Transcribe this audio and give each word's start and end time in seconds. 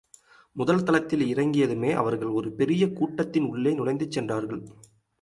முதல் 0.55 0.83
தளத்தில் 0.83 1.35
இறங்கியதுமே 1.35 1.93
அவர்கள் 1.93 2.27
ஒரு 2.27 2.51
பெரிய 2.51 2.91
கூடத்தின் 2.91 3.43
உள்ளே 3.43 3.73
நுழைந்து 3.73 4.11
சென்றார்கள். 4.11 4.63